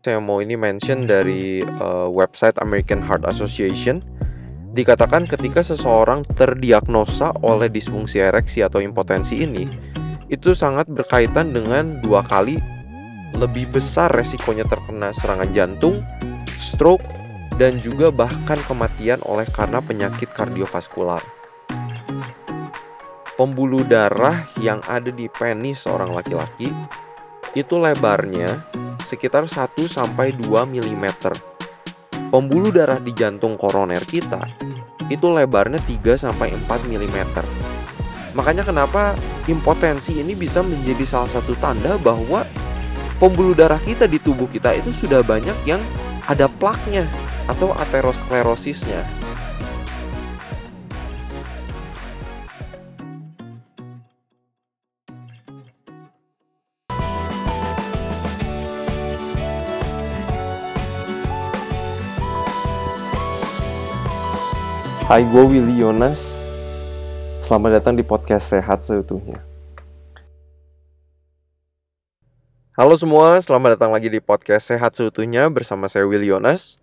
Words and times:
Saya 0.00 0.16
mau 0.16 0.40
ini 0.40 0.56
mention 0.56 1.04
dari 1.04 1.60
uh, 1.60 2.08
website 2.08 2.56
American 2.64 3.04
Heart 3.04 3.28
Association. 3.28 4.00
Dikatakan 4.72 5.28
ketika 5.28 5.60
seseorang 5.60 6.24
terdiagnosa 6.24 7.36
oleh 7.44 7.68
disfungsi 7.68 8.16
ereksi 8.16 8.64
atau 8.64 8.80
impotensi 8.80 9.44
ini, 9.44 9.68
itu 10.32 10.56
sangat 10.56 10.88
berkaitan 10.88 11.52
dengan 11.52 12.00
dua 12.00 12.24
kali 12.24 12.56
lebih 13.36 13.76
besar 13.76 14.08
resikonya 14.08 14.64
terkena 14.64 15.12
serangan 15.12 15.52
jantung, 15.52 16.00
stroke, 16.56 17.04
dan 17.60 17.76
juga 17.84 18.08
bahkan 18.08 18.56
kematian 18.64 19.20
oleh 19.28 19.44
karena 19.52 19.84
penyakit 19.84 20.32
kardiovaskular. 20.32 21.20
Pembuluh 23.36 23.84
darah 23.84 24.48
yang 24.64 24.80
ada 24.88 25.12
di 25.12 25.28
penis 25.28 25.84
seorang 25.84 26.16
laki-laki 26.16 26.72
itu 27.52 27.74
lebarnya 27.76 28.64
sekitar 29.02 29.48
1 29.48 29.74
sampai 29.88 30.36
2 30.36 30.46
mm. 30.68 31.06
Pembuluh 32.30 32.70
darah 32.70 33.02
di 33.02 33.10
jantung 33.16 33.58
koroner 33.58 34.04
kita 34.06 34.44
itu 35.10 35.26
lebarnya 35.26 35.82
3 35.82 36.14
sampai 36.14 36.54
4 36.54 36.68
mm. 36.86 37.18
Makanya 38.38 38.62
kenapa 38.62 39.18
impotensi 39.50 40.22
ini 40.22 40.38
bisa 40.38 40.62
menjadi 40.62 41.02
salah 41.02 41.30
satu 41.30 41.58
tanda 41.58 41.98
bahwa 41.98 42.46
pembuluh 43.18 43.52
darah 43.52 43.82
kita 43.82 44.06
di 44.06 44.22
tubuh 44.22 44.46
kita 44.46 44.78
itu 44.78 44.94
sudah 44.94 45.26
banyak 45.26 45.54
yang 45.66 45.82
ada 46.30 46.46
plaknya 46.46 47.10
atau 47.50 47.74
aterosklerosisnya. 47.74 49.02
Hai, 65.10 65.26
gue 65.26 65.42
Willy 65.42 65.82
Yonas. 65.82 66.46
Selamat 67.42 67.82
datang 67.82 67.98
di 67.98 68.06
podcast 68.06 68.54
Sehat 68.54 68.86
Seutuhnya. 68.86 69.42
Halo 72.78 72.94
semua, 72.94 73.42
selamat 73.42 73.74
datang 73.74 73.90
lagi 73.90 74.06
di 74.06 74.22
podcast 74.22 74.70
Sehat 74.70 74.94
Seutuhnya 74.94 75.50
bersama 75.50 75.90
saya 75.90 76.06
Willy 76.06 76.30
Yonas. 76.30 76.78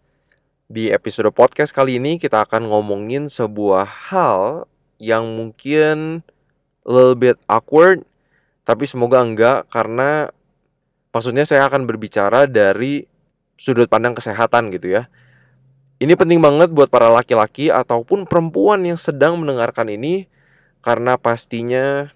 Di 0.68 0.92
episode 0.92 1.32
podcast 1.32 1.72
kali 1.72 2.04
ini 2.04 2.20
kita 2.20 2.44
akan 2.44 2.68
ngomongin 2.68 3.32
sebuah 3.32 3.88
hal 4.12 4.68
yang 5.00 5.24
mungkin 5.40 6.20
a 6.84 6.92
little 6.92 7.16
bit 7.16 7.40
awkward, 7.48 8.04
tapi 8.68 8.84
semoga 8.92 9.24
enggak 9.24 9.72
karena 9.72 10.28
maksudnya 11.16 11.48
saya 11.48 11.64
akan 11.72 11.88
berbicara 11.88 12.44
dari 12.44 13.08
sudut 13.56 13.88
pandang 13.88 14.20
kesehatan 14.20 14.68
gitu 14.76 15.00
ya 15.00 15.08
ini 15.98 16.14
penting 16.14 16.38
banget 16.38 16.70
buat 16.70 16.94
para 16.94 17.10
laki-laki 17.10 17.74
ataupun 17.74 18.30
perempuan 18.30 18.86
yang 18.86 19.00
sedang 19.02 19.42
mendengarkan 19.42 19.90
ini 19.90 20.30
karena 20.86 21.18
pastinya 21.18 22.14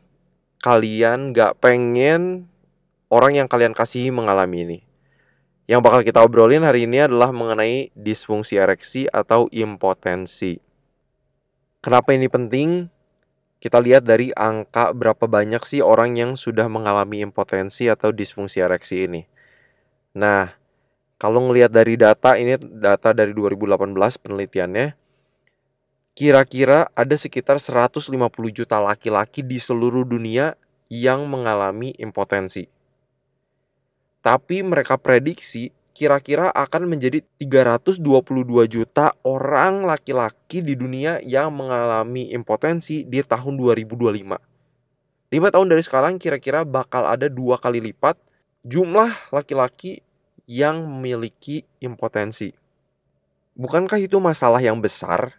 kalian 0.62 1.34
gak 1.34 1.58
pengen 1.58 2.46
orang 3.10 3.42
yang 3.42 3.48
kalian 3.50 3.73
kasihi 3.73 4.14
mengalami 4.14 4.64
ini. 4.64 4.80
Yang 5.66 5.82
bakal 5.82 6.02
kita 6.06 6.20
obrolin 6.22 6.62
hari 6.62 6.86
ini 6.86 7.02
adalah 7.10 7.34
mengenai 7.34 7.90
disfungsi 7.98 8.62
ereksi 8.62 9.10
atau 9.10 9.50
impotensi. 9.50 10.62
Kenapa 11.82 12.14
ini 12.14 12.30
penting? 12.30 12.86
Kita 13.62 13.82
lihat 13.82 14.06
dari 14.06 14.30
angka 14.34 14.94
berapa 14.94 15.26
banyak 15.26 15.66
sih 15.66 15.82
orang 15.82 16.18
yang 16.18 16.32
sudah 16.38 16.70
mengalami 16.70 17.26
impotensi 17.26 17.90
atau 17.90 18.14
disfungsi 18.14 18.62
ereksi 18.62 19.06
ini. 19.10 19.22
Nah, 20.18 20.61
kalau 21.22 21.45
ngelihat 21.45 21.69
dari 21.69 22.02
data 22.02 22.33
ini 22.33 22.58
data 22.58 23.14
dari 23.14 23.30
2018 23.38 23.94
penelitiannya 24.25 24.97
kira-kira 26.17 26.89
ada 26.97 27.14
sekitar 27.14 27.61
150 27.61 28.09
juta 28.49 28.82
laki-laki 28.82 29.45
di 29.45 29.61
seluruh 29.61 30.02
dunia 30.02 30.58
yang 30.89 31.30
mengalami 31.30 31.93
impotensi. 32.02 32.65
Tapi 34.26 34.65
mereka 34.65 34.98
prediksi 34.98 35.70
kira-kira 35.93 36.49
akan 36.49 36.89
menjadi 36.89 37.21
322 37.37 38.02
juta 38.65 39.14
orang 39.21 39.86
laki-laki 39.86 40.65
di 40.65 40.73
dunia 40.73 41.21
yang 41.21 41.54
mengalami 41.54 42.33
impotensi 42.33 43.05
di 43.05 43.21
tahun 43.21 43.61
2025. 43.61 44.42
5 45.30 45.54
tahun 45.54 45.67
dari 45.70 45.83
sekarang 45.86 46.14
kira-kira 46.17 46.65
bakal 46.65 47.05
ada 47.05 47.30
dua 47.30 47.61
kali 47.61 47.77
lipat 47.77 48.17
jumlah 48.65 49.31
laki-laki 49.31 50.02
yang 50.50 50.84
memiliki 50.86 51.64
impotensi. 51.84 52.54
Bukankah 53.56 54.00
itu 54.00 54.18
masalah 54.18 54.64
yang 54.64 54.80
besar? 54.80 55.38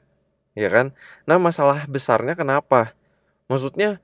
Ya 0.52 0.68
kan? 0.68 0.92
Nah, 1.24 1.40
masalah 1.40 1.88
besarnya 1.88 2.36
kenapa? 2.36 2.92
Maksudnya 3.48 4.00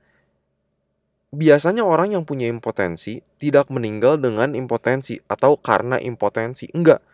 biasanya 1.29 1.85
orang 1.85 2.17
yang 2.17 2.25
punya 2.25 2.49
impotensi 2.49 3.21
tidak 3.37 3.69
meninggal 3.69 4.17
dengan 4.17 4.57
impotensi 4.57 5.21
atau 5.29 5.57
karena 5.61 6.01
impotensi. 6.01 6.69
Enggak. 6.73 7.05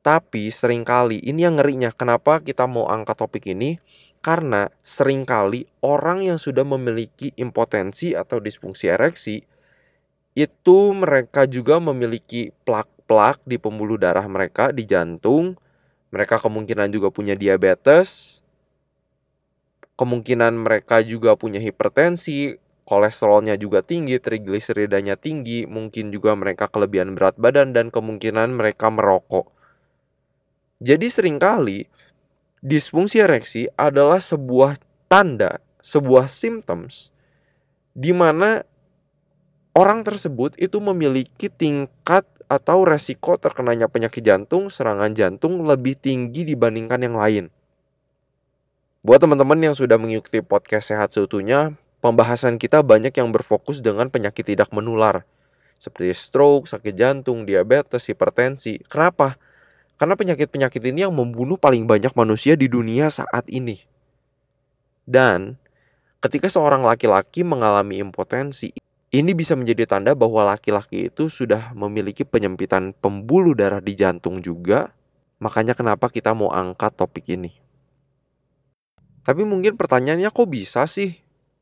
Tapi 0.00 0.48
sering 0.48 0.86
kali 0.86 1.20
ini 1.20 1.44
yang 1.44 1.60
ngerinya. 1.60 1.90
Kenapa 1.92 2.40
kita 2.40 2.64
mau 2.64 2.88
angkat 2.88 3.16
topik 3.20 3.44
ini? 3.50 3.76
Karena 4.24 4.70
sering 4.80 5.28
kali 5.28 5.68
orang 5.84 6.24
yang 6.24 6.38
sudah 6.40 6.64
memiliki 6.64 7.34
impotensi 7.36 8.16
atau 8.16 8.40
disfungsi 8.40 8.90
ereksi 8.90 9.44
itu 10.36 10.78
mereka 10.92 11.48
juga 11.48 11.80
memiliki 11.80 12.52
plak 12.68 12.86
plak 13.06 13.42
di 13.46 13.56
pembuluh 13.56 13.96
darah 13.96 14.26
mereka 14.26 14.74
di 14.74 14.84
jantung. 14.84 15.54
Mereka 16.10 16.42
kemungkinan 16.42 16.90
juga 16.90 17.10
punya 17.10 17.34
diabetes. 17.34 18.40
Kemungkinan 19.96 20.60
mereka 20.60 21.00
juga 21.00 21.34
punya 21.40 21.56
hipertensi, 21.56 22.52
kolesterolnya 22.84 23.56
juga 23.56 23.80
tinggi, 23.80 24.20
trigliseridanya 24.20 25.16
tinggi, 25.16 25.64
mungkin 25.64 26.12
juga 26.12 26.36
mereka 26.36 26.68
kelebihan 26.68 27.16
berat 27.16 27.40
badan 27.40 27.72
dan 27.72 27.88
kemungkinan 27.88 28.52
mereka 28.52 28.92
merokok. 28.92 29.48
Jadi 30.84 31.08
sering 31.08 31.40
kali 31.40 31.88
disfungsi 32.60 33.24
ereksi 33.24 33.72
adalah 33.80 34.20
sebuah 34.20 34.76
tanda, 35.08 35.64
sebuah 35.80 36.28
symptoms 36.28 37.08
di 37.96 38.12
mana 38.12 38.60
orang 39.72 40.04
tersebut 40.04 40.52
itu 40.60 40.76
memiliki 40.84 41.48
tingkat 41.48 42.28
atau 42.46 42.86
resiko 42.86 43.34
terkenanya 43.38 43.90
penyakit 43.90 44.22
jantung, 44.22 44.70
serangan 44.70 45.10
jantung 45.14 45.66
lebih 45.66 45.98
tinggi 45.98 46.46
dibandingkan 46.46 47.02
yang 47.02 47.18
lain. 47.18 47.44
Buat 49.06 49.22
teman-teman 49.22 49.58
yang 49.62 49.74
sudah 49.74 49.98
mengikuti 49.98 50.42
podcast 50.42 50.90
sehat 50.90 51.14
seutuhnya, 51.14 51.78
pembahasan 52.02 52.58
kita 52.58 52.82
banyak 52.82 53.14
yang 53.14 53.30
berfokus 53.30 53.78
dengan 53.78 54.10
penyakit 54.10 54.42
tidak 54.42 54.70
menular, 54.74 55.22
seperti 55.78 56.14
stroke, 56.14 56.66
sakit 56.66 56.94
jantung, 56.94 57.46
diabetes, 57.46 58.06
hipertensi. 58.10 58.82
Kenapa? 58.86 59.38
Karena 59.96 60.18
penyakit-penyakit 60.18 60.82
ini 60.90 61.06
yang 61.06 61.14
membunuh 61.14 61.56
paling 61.56 61.86
banyak 61.86 62.12
manusia 62.14 62.58
di 62.58 62.68
dunia 62.68 63.08
saat 63.08 63.46
ini. 63.48 63.80
Dan 65.06 65.54
ketika 66.18 66.50
seorang 66.50 66.82
laki-laki 66.82 67.46
mengalami 67.46 68.02
impotensi, 68.02 68.74
ini 69.16 69.32
bisa 69.32 69.56
menjadi 69.56 69.88
tanda 69.88 70.12
bahwa 70.12 70.44
laki-laki 70.44 71.08
itu 71.08 71.32
sudah 71.32 71.72
memiliki 71.72 72.28
penyempitan 72.28 72.92
pembuluh 72.92 73.56
darah 73.56 73.80
di 73.80 73.96
jantung 73.96 74.44
juga. 74.44 74.92
Makanya 75.40 75.72
kenapa 75.76 76.12
kita 76.12 76.32
mau 76.32 76.52
angkat 76.52 76.96
topik 76.96 77.28
ini. 77.32 77.52
Tapi 79.24 79.42
mungkin 79.42 79.76
pertanyaannya 79.76 80.28
kok 80.32 80.48
bisa 80.48 80.84
sih 80.84 81.16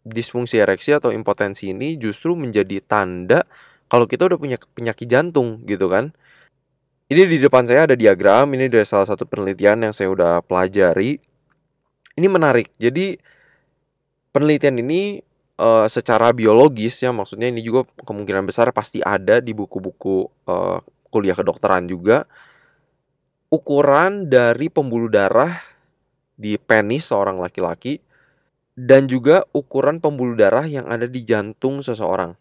disfungsi 0.04 0.60
ereksi 0.60 0.92
atau 0.92 1.08
impotensi 1.10 1.72
ini 1.72 1.96
justru 1.96 2.36
menjadi 2.36 2.84
tanda 2.84 3.48
kalau 3.88 4.04
kita 4.04 4.28
udah 4.28 4.36
punya 4.36 4.58
penyakit 4.60 5.08
jantung 5.08 5.64
gitu 5.64 5.88
kan. 5.88 6.12
Ini 7.08 7.28
di 7.28 7.36
depan 7.36 7.68
saya 7.68 7.84
ada 7.84 7.96
diagram, 7.96 8.48
ini 8.56 8.66
dari 8.72 8.84
salah 8.88 9.04
satu 9.04 9.28
penelitian 9.28 9.84
yang 9.84 9.92
saya 9.92 10.08
udah 10.08 10.40
pelajari. 10.40 11.20
Ini 12.16 12.26
menarik. 12.30 12.72
Jadi 12.80 13.20
penelitian 14.32 14.80
ini 14.80 15.20
uh, 15.58 15.86
secara 15.86 16.30
biologis 16.34 16.98
ya 17.02 17.10
maksudnya 17.10 17.50
ini 17.50 17.62
juga 17.62 17.86
kemungkinan 18.04 18.46
besar 18.46 18.70
pasti 18.74 19.02
ada 19.04 19.38
di 19.38 19.52
buku-buku 19.54 20.16
uh, 20.48 20.78
kuliah 21.10 21.36
kedokteran 21.36 21.86
juga 21.86 22.26
ukuran 23.52 24.26
dari 24.26 24.66
pembuluh 24.66 25.06
darah 25.06 25.62
di 26.34 26.58
penis 26.58 27.14
seorang 27.14 27.38
laki-laki 27.38 28.02
dan 28.74 29.06
juga 29.06 29.46
ukuran 29.54 30.02
pembuluh 30.02 30.34
darah 30.34 30.66
yang 30.66 30.90
ada 30.90 31.06
di 31.06 31.22
jantung 31.22 31.78
seseorang 31.78 32.34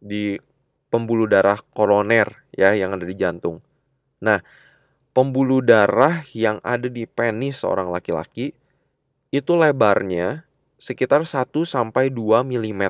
di 0.00 0.40
pembuluh 0.88 1.28
darah 1.28 1.60
koroner 1.76 2.48
ya 2.56 2.72
yang 2.72 2.96
ada 2.96 3.04
di 3.04 3.12
jantung. 3.12 3.60
Nah, 4.24 4.40
pembuluh 5.12 5.60
darah 5.60 6.24
yang 6.32 6.64
ada 6.64 6.88
di 6.88 7.04
penis 7.04 7.60
seorang 7.60 7.92
laki-laki 7.92 8.56
itu 9.28 9.52
lebarnya 9.52 10.47
sekitar 10.78 11.26
1 11.26 11.50
sampai 11.66 12.08
2 12.08 12.46
mm. 12.46 12.82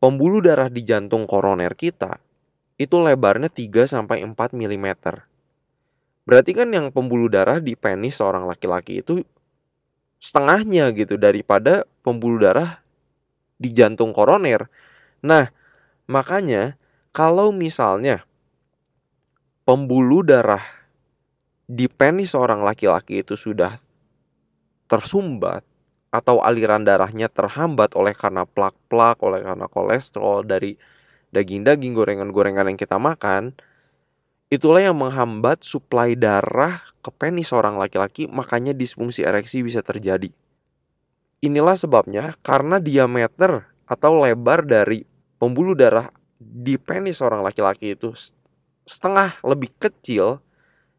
Pembuluh 0.00 0.40
darah 0.40 0.72
di 0.72 0.80
jantung 0.86 1.28
koroner 1.28 1.76
kita 1.76 2.16
itu 2.80 2.96
lebarnya 2.96 3.52
3 3.52 3.84
sampai 3.84 4.24
4 4.24 4.32
mm. 4.56 4.88
Berarti 6.30 6.54
kan 6.54 6.70
yang 6.70 6.94
pembuluh 6.94 7.26
darah 7.26 7.58
di 7.58 7.74
penis 7.74 8.22
seorang 8.22 8.46
laki-laki 8.46 9.02
itu 9.02 9.26
setengahnya 10.22 10.94
gitu 10.94 11.18
daripada 11.18 11.88
pembuluh 12.06 12.38
darah 12.38 12.78
di 13.58 13.74
jantung 13.74 14.14
koroner. 14.14 14.70
Nah, 15.26 15.50
makanya 16.06 16.78
kalau 17.10 17.50
misalnya 17.50 18.22
pembuluh 19.66 20.22
darah 20.22 20.62
di 21.66 21.90
penis 21.90 22.30
seorang 22.30 22.62
laki-laki 22.62 23.26
itu 23.26 23.34
sudah 23.34 23.80
tersumbat 24.86 25.66
atau 26.10 26.42
aliran 26.42 26.82
darahnya 26.82 27.30
terhambat 27.30 27.94
oleh 27.94 28.14
karena 28.14 28.42
plak-plak, 28.42 29.22
oleh 29.22 29.46
karena 29.46 29.66
kolesterol 29.70 30.42
dari 30.42 30.74
daging-daging 31.30 31.94
gorengan-gorengan 31.94 32.74
yang 32.74 32.78
kita 32.78 32.98
makan, 32.98 33.54
itulah 34.50 34.82
yang 34.82 34.98
menghambat 34.98 35.62
suplai 35.62 36.18
darah 36.18 36.82
ke 36.98 37.14
penis 37.14 37.54
seorang 37.54 37.78
laki-laki, 37.78 38.26
makanya 38.26 38.74
disfungsi 38.74 39.22
ereksi 39.22 39.62
bisa 39.62 39.80
terjadi. 39.86 40.34
Inilah 41.40 41.78
sebabnya 41.78 42.34
karena 42.42 42.82
diameter 42.82 43.70
atau 43.86 44.18
lebar 44.18 44.66
dari 44.66 45.06
pembuluh 45.40 45.72
darah 45.78 46.10
di 46.36 46.76
penis 46.76 47.22
seorang 47.22 47.40
laki-laki 47.40 47.94
itu 47.96 48.12
setengah 48.84 49.38
lebih 49.46 49.70
kecil 49.78 50.42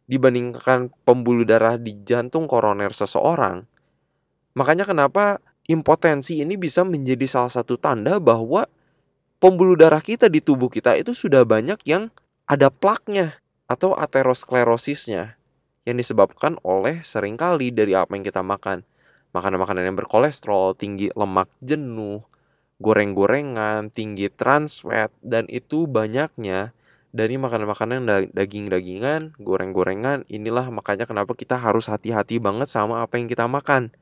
dibandingkan 0.07 0.89
pembuluh 1.03 1.43
darah 1.43 1.75
di 1.75 1.99
jantung 2.03 2.47
koroner 2.47 2.91
seseorang, 2.91 3.67
Makanya 4.57 4.83
kenapa 4.83 5.39
impotensi 5.69 6.43
ini 6.43 6.59
bisa 6.59 6.83
menjadi 6.83 7.23
salah 7.29 7.51
satu 7.51 7.79
tanda 7.79 8.19
bahwa 8.19 8.67
pembuluh 9.39 9.79
darah 9.79 10.03
kita 10.03 10.27
di 10.27 10.43
tubuh 10.43 10.67
kita 10.67 10.99
itu 10.99 11.15
sudah 11.15 11.47
banyak 11.47 11.79
yang 11.87 12.11
ada 12.45 12.67
plaknya 12.67 13.39
atau 13.71 13.95
aterosklerosisnya 13.95 15.39
yang 15.87 15.97
disebabkan 15.97 16.59
oleh 16.61 17.01
sering 17.01 17.39
kali 17.39 17.71
dari 17.71 17.95
apa 17.95 18.13
yang 18.13 18.25
kita 18.27 18.43
makan. 18.43 18.83
Makanan-makanan 19.31 19.87
yang 19.87 19.95
berkolesterol, 19.95 20.75
tinggi 20.75 21.07
lemak 21.15 21.47
jenuh, 21.63 22.27
goreng-gorengan, 22.83 23.87
tinggi 23.87 24.27
trans 24.27 24.83
fat, 24.83 25.07
dan 25.23 25.47
itu 25.47 25.87
banyaknya 25.87 26.75
dari 27.15 27.39
makanan-makanan 27.39 28.31
daging-dagingan, 28.35 29.39
goreng-gorengan. 29.39 30.27
Inilah 30.27 30.67
makanya 30.67 31.07
kenapa 31.07 31.31
kita 31.31 31.55
harus 31.55 31.87
hati-hati 31.87 32.43
banget 32.43 32.67
sama 32.67 33.07
apa 33.07 33.15
yang 33.15 33.31
kita 33.31 33.47
makan. 33.47 33.95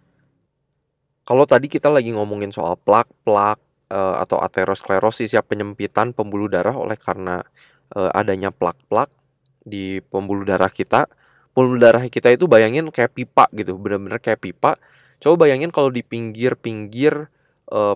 Kalau 1.30 1.46
tadi 1.46 1.70
kita 1.70 1.94
lagi 1.94 2.10
ngomongin 2.10 2.50
soal 2.50 2.74
plak-plak 2.74 3.62
uh, 3.94 4.18
atau 4.18 4.42
aterosklerosis 4.42 5.38
ya 5.38 5.46
penyempitan 5.46 6.10
pembuluh 6.10 6.50
darah 6.50 6.74
oleh 6.74 6.98
karena 6.98 7.46
uh, 7.94 8.10
adanya 8.18 8.50
plak-plak 8.50 9.14
di 9.62 10.02
pembuluh 10.10 10.42
darah 10.42 10.74
kita. 10.74 11.06
Pembuluh 11.54 11.78
darah 11.78 12.02
kita 12.10 12.34
itu 12.34 12.50
bayangin 12.50 12.90
kayak 12.90 13.14
pipa 13.14 13.46
gitu, 13.54 13.78
bener-bener 13.78 14.18
kayak 14.18 14.42
pipa. 14.42 14.82
Coba 15.22 15.46
bayangin 15.46 15.70
kalau 15.70 15.94
di 15.94 16.02
pinggir-pinggir 16.02 17.30
uh, 17.70 17.94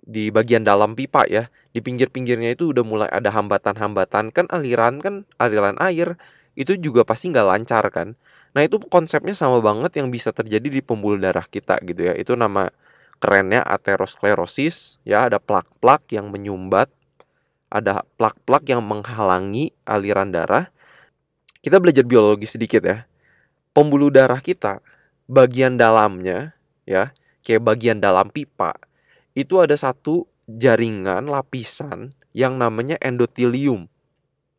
di 0.00 0.32
bagian 0.32 0.64
dalam 0.64 0.96
pipa 0.96 1.28
ya, 1.28 1.52
di 1.76 1.84
pinggir-pinggirnya 1.84 2.56
itu 2.56 2.72
udah 2.72 2.84
mulai 2.88 3.08
ada 3.12 3.36
hambatan-hambatan 3.36 4.32
kan 4.32 4.48
aliran 4.48 5.04
kan 5.04 5.28
aliran 5.36 5.76
air 5.76 6.16
itu 6.56 6.72
juga 6.80 7.04
pasti 7.04 7.28
nggak 7.28 7.48
lancar 7.52 7.84
kan. 7.92 8.16
Nah 8.56 8.64
itu 8.64 8.80
konsepnya 8.88 9.36
sama 9.36 9.60
banget 9.60 10.00
yang 10.00 10.08
bisa 10.08 10.32
terjadi 10.32 10.72
di 10.72 10.80
pembuluh 10.80 11.20
darah 11.20 11.44
kita 11.44 11.76
gitu 11.84 12.08
ya. 12.08 12.16
Itu 12.16 12.40
nama 12.40 12.72
kerennya 13.20 13.60
aterosklerosis 13.60 14.96
ya 15.04 15.28
ada 15.28 15.36
plak-plak 15.36 16.08
yang 16.16 16.32
menyumbat, 16.32 16.88
ada 17.68 18.00
plak-plak 18.16 18.64
yang 18.64 18.80
menghalangi 18.80 19.76
aliran 19.84 20.32
darah. 20.32 20.72
Kita 21.60 21.76
belajar 21.76 22.08
biologi 22.08 22.48
sedikit 22.48 22.80
ya. 22.80 23.04
Pembuluh 23.76 24.08
darah 24.08 24.40
kita 24.40 24.80
bagian 25.28 25.76
dalamnya 25.76 26.56
ya, 26.88 27.12
kayak 27.44 27.60
bagian 27.60 28.00
dalam 28.00 28.32
pipa 28.32 28.72
itu 29.36 29.60
ada 29.60 29.76
satu 29.76 30.24
jaringan 30.48 31.28
lapisan 31.28 32.16
yang 32.32 32.56
namanya 32.56 32.96
endotelium. 33.04 33.84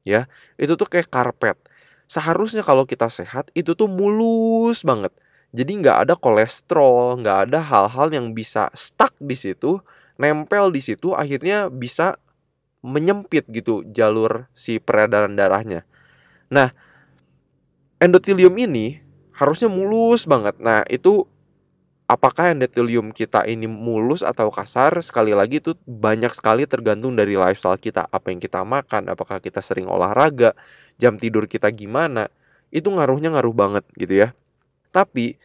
Ya, 0.06 0.30
itu 0.62 0.78
tuh 0.78 0.86
kayak 0.86 1.10
karpet 1.10 1.58
seharusnya 2.07 2.63
kalau 2.63 2.88
kita 2.88 3.12
sehat 3.12 3.51
itu 3.54 3.75
tuh 3.75 3.92
mulus 3.92 4.81
banget. 4.81 5.12
Jadi 5.56 5.80
nggak 5.83 6.07
ada 6.07 6.13
kolesterol, 6.15 7.24
nggak 7.24 7.38
ada 7.51 7.59
hal-hal 7.63 8.07
yang 8.12 8.36
bisa 8.36 8.68
stuck 8.75 9.15
di 9.19 9.36
situ, 9.36 9.80
nempel 10.19 10.71
di 10.74 10.83
situ, 10.83 11.15
akhirnya 11.15 11.71
bisa 11.71 12.19
menyempit 12.83 13.48
gitu 13.51 13.83
jalur 13.92 14.48
si 14.56 14.80
peredaran 14.80 15.36
darahnya. 15.36 15.83
Nah, 16.48 16.71
endotelium 18.00 18.56
ini 18.56 19.04
harusnya 19.36 19.68
mulus 19.68 20.24
banget. 20.25 20.57
Nah, 20.57 20.83
itu 20.88 21.27
apakah 22.07 22.56
endotelium 22.56 23.12
kita 23.12 23.44
ini 23.44 23.68
mulus 23.68 24.24
atau 24.24 24.48
kasar? 24.50 24.95
Sekali 25.04 25.36
lagi 25.36 25.59
itu 25.59 25.75
banyak 25.83 26.31
sekali 26.31 26.63
tergantung 26.63 27.13
dari 27.13 27.36
lifestyle 27.36 27.77
kita. 27.77 28.07
Apa 28.07 28.31
yang 28.31 28.39
kita 28.39 28.63
makan 28.63 29.12
apakah 29.12 29.44
kita 29.44 29.59
sering 29.59 29.86
olahraga 29.86 30.56
jam 30.98 31.19
tidur 31.19 31.45
kita 31.45 31.69
gimana 31.69 32.31
itu 32.74 32.88
ngaruhnya 32.89 33.36
ngaruh 33.36 33.56
banget 33.56 33.83
gitu 34.00 34.27
ya. 34.27 34.30
Tapi 34.89 35.38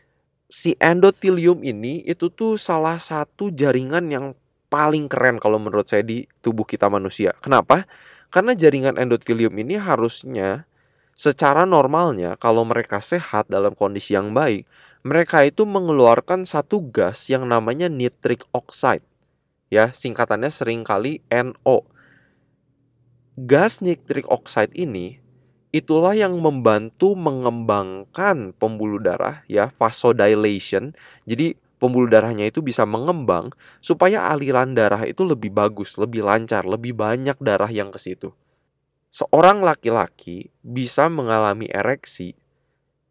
si 0.47 0.79
endotelium 0.79 1.61
ini 1.67 2.07
itu 2.07 2.31
tuh 2.31 2.57
salah 2.57 2.97
satu 2.97 3.51
jaringan 3.53 4.09
yang 4.09 4.27
paling 4.73 5.05
keren 5.11 5.37
kalau 5.37 5.61
menurut 5.61 5.85
saya 5.85 6.01
di 6.01 6.25
tubuh 6.41 6.65
kita 6.65 6.89
manusia. 6.89 7.37
Kenapa? 7.45 7.85
Karena 8.33 8.57
jaringan 8.57 8.97
endotelium 8.97 9.53
ini 9.61 9.77
harusnya 9.77 10.65
secara 11.13 11.69
normalnya 11.69 12.41
kalau 12.41 12.65
mereka 12.65 12.99
sehat 13.05 13.45
dalam 13.53 13.77
kondisi 13.77 14.17
yang 14.17 14.33
baik 14.33 14.65
mereka 15.03 15.43
itu 15.43 15.67
mengeluarkan 15.67 16.47
satu 16.47 16.79
gas 16.95 17.27
yang 17.27 17.47
namanya 17.47 17.91
nitric 17.91 18.47
oxide. 18.55 19.03
Ya, 19.67 19.91
singkatannya 19.91 20.53
sering 20.53 20.87
kali 20.87 21.19
NO. 21.27 21.83
Gas 23.35 23.83
nitric 23.83 24.29
oxide 24.31 24.71
ini 24.79 25.19
itulah 25.75 26.15
yang 26.15 26.39
membantu 26.39 27.19
mengembangkan 27.19 28.55
pembuluh 28.55 29.03
darah 29.03 29.43
ya, 29.51 29.73
vasodilation. 29.73 30.95
Jadi 31.27 31.59
pembuluh 31.83 32.07
darahnya 32.07 32.47
itu 32.47 32.63
bisa 32.63 32.87
mengembang 32.87 33.51
supaya 33.83 34.31
aliran 34.31 34.79
darah 34.79 35.03
itu 35.03 35.27
lebih 35.27 35.51
bagus, 35.51 35.99
lebih 35.99 36.23
lancar, 36.23 36.63
lebih 36.63 36.95
banyak 36.95 37.35
darah 37.43 37.73
yang 37.73 37.91
ke 37.91 37.99
situ. 37.99 38.31
Seorang 39.11 39.67
laki-laki 39.67 40.55
bisa 40.63 41.11
mengalami 41.11 41.67
ereksi 41.69 42.39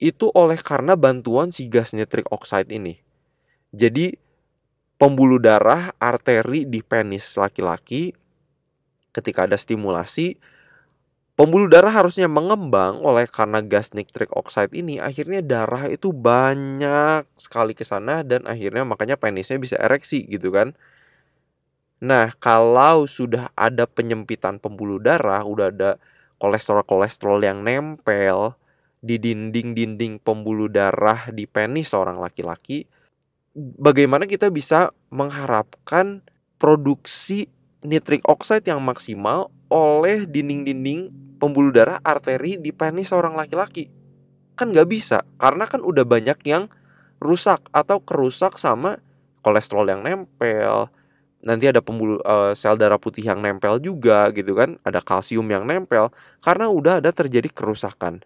itu 0.01 0.34
oleh 0.34 0.58
karena 0.58 0.98
bantuan 0.98 1.53
si 1.53 1.70
gas 1.70 1.93
nitric 1.93 2.25
oxide 2.34 2.74
ini. 2.74 2.98
Jadi 3.70 4.17
pembuluh 4.98 5.38
darah 5.38 5.93
arteri 6.01 6.65
di 6.65 6.81
penis 6.81 7.38
laki-laki 7.38 8.12
ketika 9.13 9.46
ada 9.46 9.55
stimulasi 9.55 10.41
pembuluh 11.38 11.70
darah 11.70 11.93
harusnya 11.93 12.25
mengembang 12.29 13.01
oleh 13.01 13.25
karena 13.29 13.62
gas 13.62 13.93
nitric 13.93 14.29
oxide 14.34 14.74
ini 14.74 14.98
akhirnya 14.98 15.41
darah 15.41 15.88
itu 15.88 16.10
banyak 16.10 17.25
sekali 17.38 17.77
ke 17.77 17.86
sana 17.86 18.25
dan 18.25 18.46
akhirnya 18.50 18.84
makanya 18.84 19.15
penisnya 19.15 19.62
bisa 19.62 19.77
ereksi 19.77 20.25
gitu 20.25 20.50
kan. 20.50 20.74
Nah, 22.01 22.34
kalau 22.41 23.05
sudah 23.05 23.53
ada 23.53 23.86
penyempitan 23.86 24.58
pembuluh 24.58 24.98
darah, 24.98 25.46
udah 25.46 25.70
ada 25.70 25.91
kolesterol-kolesterol 26.41 27.46
yang 27.46 27.62
nempel, 27.62 28.58
di 29.01 29.17
dinding-dinding 29.17 30.22
pembuluh 30.22 30.70
darah 30.70 31.27
di 31.34 31.50
penis 31.50 31.89
seorang 31.89 32.22
laki-laki, 32.22 32.86
bagaimana 33.58 34.29
kita 34.29 34.53
bisa 34.53 34.93
mengharapkan 35.10 36.22
produksi 36.62 37.50
nitric 37.81 38.22
oxide 38.29 38.70
yang 38.70 38.77
maksimal 38.86 39.50
oleh 39.74 40.29
dinding-dinding 40.29 41.10
pembuluh 41.41 41.74
darah 41.74 41.98
arteri 42.05 42.62
di 42.62 42.70
penis 42.70 43.10
seorang 43.10 43.34
laki-laki? 43.34 43.89
Kan 44.53 44.70
nggak 44.70 44.86
bisa, 44.86 45.25
karena 45.41 45.65
kan 45.65 45.81
udah 45.81 46.05
banyak 46.05 46.38
yang 46.46 46.70
rusak 47.17 47.65
atau 47.74 47.98
kerusak 48.05 48.62
sama 48.62 49.01
kolesterol 49.41 49.89
yang 49.89 50.05
nempel, 50.05 50.93
nanti 51.41 51.65
ada 51.65 51.81
pembuluh 51.81 52.22
uh, 52.22 52.53
sel 52.53 52.77
darah 52.77 53.01
putih 53.01 53.25
yang 53.25 53.41
nempel 53.41 53.81
juga 53.81 54.29
gitu 54.29 54.53
kan, 54.53 54.77
ada 54.86 55.01
kalsium 55.01 55.50
yang 55.50 55.65
nempel 55.65 56.13
karena 56.46 56.70
udah 56.70 57.01
ada 57.01 57.10
terjadi 57.10 57.50
kerusakan. 57.50 58.22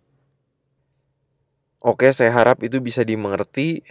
Oke, 1.85 2.09
saya 2.09 2.33
harap 2.33 2.65
itu 2.65 2.81
bisa 2.81 3.05
dimengerti. 3.05 3.85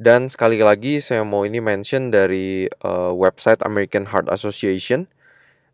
Dan 0.00 0.32
sekali 0.32 0.64
lagi 0.64 0.96
saya 0.96 1.20
mau 1.20 1.44
ini 1.44 1.60
mention 1.60 2.08
dari 2.08 2.64
uh, 2.80 3.12
website 3.12 3.60
American 3.68 4.08
Heart 4.08 4.32
Association. 4.32 5.04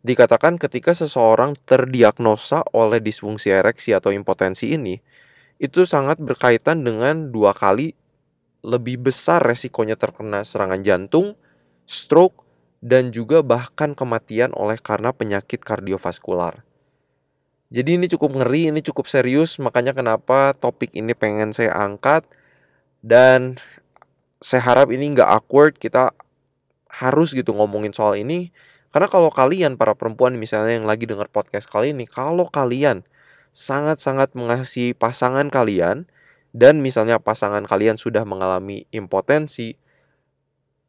Dikatakan 0.03 0.59
ketika 0.59 0.91
seseorang 0.91 1.55
terdiagnosa 1.63 2.67
oleh 2.75 2.99
disfungsi 2.99 3.55
ereksi 3.55 3.95
atau 3.95 4.11
impotensi 4.11 4.75
ini, 4.75 4.99
itu 5.63 5.87
sangat 5.87 6.19
berkaitan 6.19 6.83
dengan 6.83 7.31
dua 7.31 7.55
kali 7.55 7.95
lebih 8.59 8.99
besar 8.99 9.39
resikonya 9.39 9.95
terkena 9.95 10.43
serangan 10.43 10.83
jantung, 10.83 11.39
stroke, 11.87 12.43
dan 12.83 13.15
juga 13.15 13.39
bahkan 13.39 13.95
kematian 13.95 14.51
oleh 14.59 14.75
karena 14.75 15.15
penyakit 15.15 15.63
kardiovaskular. 15.63 16.67
Jadi 17.71 17.95
ini 17.95 18.11
cukup 18.11 18.35
ngeri, 18.35 18.67
ini 18.67 18.83
cukup 18.83 19.07
serius, 19.07 19.55
makanya 19.55 19.95
kenapa 19.95 20.51
topik 20.59 20.91
ini 20.91 21.15
pengen 21.15 21.55
saya 21.55 21.71
angkat. 21.71 22.27
Dan 22.99 23.55
saya 24.43 24.59
harap 24.67 24.91
ini 24.91 25.15
nggak 25.15 25.25
awkward, 25.25 25.79
kita 25.79 26.11
harus 26.91 27.31
gitu 27.31 27.55
ngomongin 27.55 27.95
soal 27.95 28.19
ini. 28.19 28.51
Karena 28.91 29.07
kalau 29.07 29.31
kalian 29.31 29.79
para 29.79 29.95
perempuan 29.95 30.35
misalnya 30.35 30.75
yang 30.75 30.83
lagi 30.83 31.07
dengar 31.07 31.31
podcast 31.31 31.71
kali 31.71 31.95
ini, 31.95 32.03
kalau 32.03 32.51
kalian 32.51 33.07
sangat-sangat 33.55 34.35
mengasihi 34.35 34.91
pasangan 34.91 35.47
kalian 35.47 36.11
dan 36.51 36.83
misalnya 36.83 37.23
pasangan 37.23 37.63
kalian 37.63 37.95
sudah 37.95 38.27
mengalami 38.27 38.83
impotensi, 38.91 39.79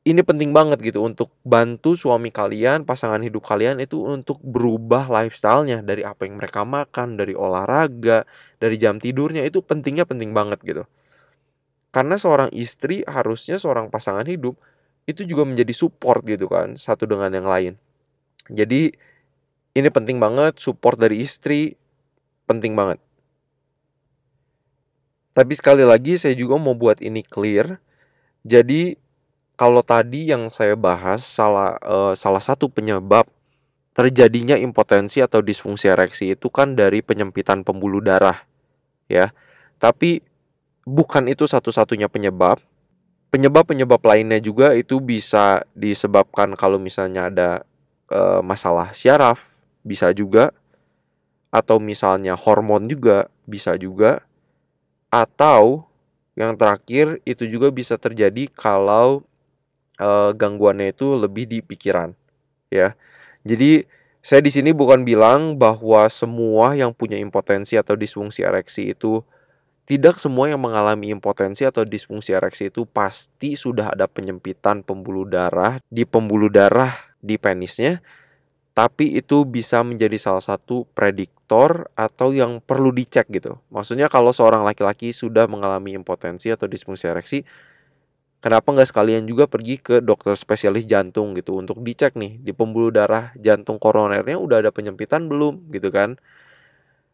ini 0.02 0.18
penting 0.26 0.50
banget 0.50 0.82
gitu 0.82 1.06
untuk 1.06 1.30
bantu 1.46 1.94
suami 1.94 2.34
kalian, 2.34 2.82
pasangan 2.82 3.22
hidup 3.22 3.46
kalian 3.46 3.78
itu 3.78 4.02
untuk 4.02 4.42
berubah 4.42 5.06
lifestyle-nya 5.06 5.78
dari 5.78 6.02
apa 6.02 6.26
yang 6.26 6.42
mereka 6.42 6.66
makan, 6.66 7.14
dari 7.14 7.38
olahraga, 7.38 8.26
dari 8.58 8.76
jam 8.82 8.98
tidurnya 8.98 9.46
itu 9.46 9.62
pentingnya 9.62 10.02
penting 10.02 10.34
banget 10.34 10.58
gitu. 10.66 10.82
Karena 11.94 12.18
seorang 12.18 12.50
istri 12.50 13.06
harusnya 13.06 13.62
seorang 13.62 13.94
pasangan 13.94 14.26
hidup 14.26 14.58
itu 15.06 15.22
juga 15.22 15.46
menjadi 15.46 15.70
support 15.70 16.26
gitu 16.26 16.50
kan 16.50 16.74
satu 16.74 17.06
dengan 17.06 17.30
yang 17.30 17.46
lain. 17.46 17.78
Jadi 18.50 18.90
ini 19.78 19.88
penting 19.88 20.18
banget 20.18 20.58
support 20.58 20.98
dari 20.98 21.22
istri 21.22 21.78
penting 22.50 22.74
banget. 22.74 22.98
Tapi 25.32 25.52
sekali 25.54 25.86
lagi 25.86 26.18
saya 26.18 26.34
juga 26.34 26.58
mau 26.58 26.74
buat 26.74 26.98
ini 26.98 27.22
clear. 27.22 27.78
Jadi 28.42 29.01
kalau 29.62 29.78
tadi 29.86 30.34
yang 30.34 30.50
saya 30.50 30.74
bahas 30.74 31.22
salah 31.22 31.78
uh, 31.86 32.18
salah 32.18 32.42
satu 32.42 32.66
penyebab 32.66 33.30
terjadinya 33.94 34.58
impotensi 34.58 35.22
atau 35.22 35.38
disfungsi 35.38 35.86
ereksi 35.86 36.34
itu 36.34 36.50
kan 36.50 36.74
dari 36.74 36.98
penyempitan 36.98 37.62
pembuluh 37.62 38.02
darah 38.02 38.42
ya. 39.06 39.30
Tapi 39.78 40.18
bukan 40.82 41.30
itu 41.30 41.46
satu-satunya 41.46 42.10
penyebab. 42.10 42.58
Penyebab-penyebab 43.30 44.02
lainnya 44.02 44.42
juga 44.42 44.74
itu 44.74 44.98
bisa 44.98 45.62
disebabkan 45.78 46.58
kalau 46.58 46.82
misalnya 46.82 47.30
ada 47.30 47.50
e, 48.10 48.42
masalah 48.42 48.90
syaraf, 48.90 49.54
bisa 49.86 50.10
juga 50.10 50.50
atau 51.54 51.78
misalnya 51.78 52.34
hormon 52.34 52.90
juga 52.90 53.30
bisa 53.46 53.78
juga 53.78 54.26
atau 55.06 55.86
yang 56.34 56.58
terakhir 56.58 57.22
itu 57.22 57.46
juga 57.46 57.70
bisa 57.70 57.94
terjadi 57.94 58.50
kalau 58.52 59.22
uh, 60.02 60.34
gangguannya 60.34 60.90
itu 60.90 61.14
lebih 61.14 61.46
di 61.46 61.62
pikiran 61.62 62.10
ya. 62.74 62.98
Jadi 63.46 63.86
saya 64.22 64.42
di 64.42 64.50
sini 64.50 64.70
bukan 64.74 65.06
bilang 65.06 65.58
bahwa 65.58 66.06
semua 66.10 66.74
yang 66.74 66.90
punya 66.94 67.18
impotensi 67.18 67.78
atau 67.78 67.94
disfungsi 67.94 68.42
ereksi 68.42 68.94
itu 68.94 69.22
tidak 69.82 70.18
semua 70.18 70.46
yang 70.46 70.62
mengalami 70.62 71.10
impotensi 71.10 71.66
atau 71.66 71.82
disfungsi 71.82 72.30
ereksi 72.30 72.70
itu 72.70 72.86
pasti 72.86 73.58
sudah 73.58 73.90
ada 73.90 74.06
penyempitan 74.06 74.86
pembuluh 74.86 75.26
darah 75.26 75.82
di 75.90 76.06
pembuluh 76.06 76.46
darah 76.46 76.94
di 77.18 77.34
penisnya 77.34 77.98
tapi 78.72 79.20
itu 79.20 79.44
bisa 79.44 79.84
menjadi 79.84 80.16
salah 80.16 80.40
satu 80.40 80.88
prediktor 80.96 81.92
atau 81.92 82.32
yang 82.32 82.56
perlu 82.64 82.88
dicek 82.88 83.28
gitu. 83.28 83.60
Maksudnya 83.68 84.08
kalau 84.08 84.32
seorang 84.32 84.64
laki-laki 84.64 85.12
sudah 85.12 85.44
mengalami 85.44 85.92
impotensi 85.92 86.48
atau 86.48 86.64
disfungsi 86.64 87.04
ereksi, 87.04 87.44
kenapa 88.42 88.74
nggak 88.74 88.90
sekalian 88.90 89.24
juga 89.24 89.46
pergi 89.46 89.78
ke 89.78 90.02
dokter 90.02 90.34
spesialis 90.36 90.84
jantung 90.84 91.32
gitu 91.38 91.56
untuk 91.56 91.80
dicek 91.80 92.18
nih 92.18 92.42
di 92.42 92.52
pembuluh 92.52 92.90
darah 92.90 93.30
jantung 93.38 93.78
koronernya 93.78 94.36
udah 94.36 94.60
ada 94.66 94.70
penyempitan 94.74 95.30
belum 95.30 95.70
gitu 95.70 95.88
kan 95.94 96.18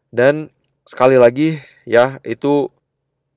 dan 0.09 0.49
sekali 0.83 1.21
lagi 1.21 1.61
ya 1.85 2.17
itu 2.25 2.73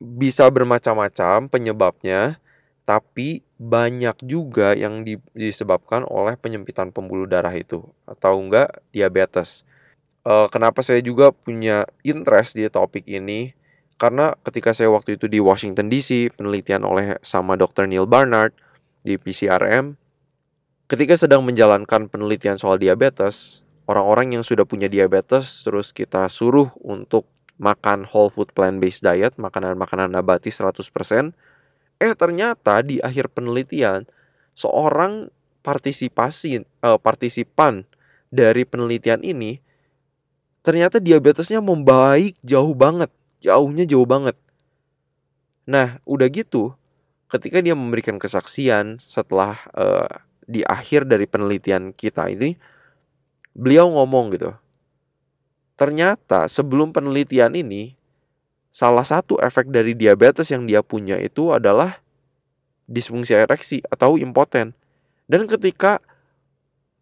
bisa 0.00 0.48
bermacam-macam 0.50 1.46
penyebabnya 1.46 2.42
tapi 2.82 3.46
banyak 3.62 4.18
juga 4.26 4.74
yang 4.74 5.06
disebabkan 5.38 6.02
oleh 6.02 6.34
penyempitan 6.34 6.90
pembuluh 6.90 7.30
darah 7.30 7.54
itu 7.54 7.86
atau 8.02 8.42
enggak 8.42 8.82
diabetes. 8.90 9.62
E, 10.26 10.50
kenapa 10.50 10.82
saya 10.82 10.98
juga 10.98 11.30
punya 11.30 11.86
interest 12.02 12.58
di 12.58 12.66
topik 12.66 13.06
ini? 13.06 13.54
Karena 14.02 14.34
ketika 14.42 14.74
saya 14.74 14.90
waktu 14.90 15.14
itu 15.14 15.30
di 15.30 15.38
Washington 15.38 15.86
DC, 15.86 16.34
penelitian 16.34 16.82
oleh 16.82 17.22
sama 17.22 17.54
Dr. 17.54 17.86
Neil 17.86 18.10
Barnard 18.10 18.50
di 19.06 19.14
PCRM, 19.14 19.94
ketika 20.90 21.14
sedang 21.14 21.46
menjalankan 21.46 22.10
penelitian 22.10 22.58
soal 22.58 22.82
diabetes, 22.82 23.62
orang-orang 23.86 24.34
yang 24.34 24.42
sudah 24.42 24.66
punya 24.66 24.90
diabetes 24.90 25.62
terus 25.62 25.94
kita 25.94 26.26
suruh 26.26 26.74
untuk 26.82 27.30
makan 27.62 28.02
whole 28.10 28.26
food 28.26 28.50
plant-based 28.58 29.06
diet, 29.06 29.38
makanan-makanan 29.38 30.10
nabati 30.18 30.50
100%, 30.50 31.30
eh 32.02 32.18
ternyata 32.18 32.82
di 32.82 32.98
akhir 32.98 33.30
penelitian 33.30 34.02
seorang 34.58 35.30
partisipasi 35.62 36.66
uh, 36.82 36.98
partisipan 36.98 37.86
dari 38.34 38.66
penelitian 38.66 39.22
ini 39.22 39.62
ternyata 40.66 40.98
diabetesnya 40.98 41.62
membaik 41.62 42.34
jauh 42.42 42.74
banget 42.74 43.14
jauhnya 43.42 43.84
jauh 43.84 44.06
banget. 44.06 44.38
Nah, 45.66 45.98
udah 46.06 46.30
gitu, 46.30 46.74
ketika 47.30 47.58
dia 47.58 47.74
memberikan 47.74 48.16
kesaksian 48.22 49.02
setelah 49.02 49.58
uh, 49.74 50.08
di 50.46 50.62
akhir 50.66 51.06
dari 51.06 51.26
penelitian 51.26 51.90
kita 51.94 52.30
ini, 52.30 52.54
beliau 53.54 53.90
ngomong 53.90 54.34
gitu. 54.34 54.50
Ternyata 55.74 56.46
sebelum 56.46 56.94
penelitian 56.94 57.58
ini, 57.58 57.98
salah 58.70 59.04
satu 59.04 59.36
efek 59.42 59.68
dari 59.68 59.92
diabetes 59.92 60.48
yang 60.54 60.64
dia 60.64 60.80
punya 60.80 61.18
itu 61.18 61.50
adalah 61.50 62.00
disfungsi 62.86 63.34
ereksi 63.34 63.82
atau 63.90 64.20
impoten. 64.20 64.74
Dan 65.26 65.48
ketika 65.48 66.02